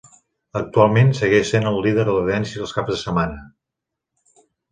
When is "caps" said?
2.79-2.91